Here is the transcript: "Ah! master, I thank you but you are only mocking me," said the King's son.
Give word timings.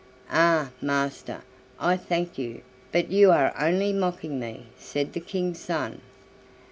"Ah! 0.31 0.71
master, 0.81 1.41
I 1.79 1.95
thank 1.95 2.35
you 2.39 2.61
but 2.91 3.11
you 3.11 3.29
are 3.29 3.53
only 3.55 3.93
mocking 3.93 4.39
me," 4.39 4.65
said 4.75 5.13
the 5.13 5.19
King's 5.19 5.59
son. 5.59 6.01